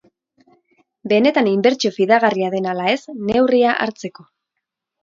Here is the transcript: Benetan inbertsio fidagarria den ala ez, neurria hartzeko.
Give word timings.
Benetan 1.11 1.51
inbertsio 1.53 1.93
fidagarria 1.99 2.51
den 2.57 2.71
ala 2.73 2.89
ez, 2.97 3.05
neurria 3.31 3.79
hartzeko. 3.87 4.33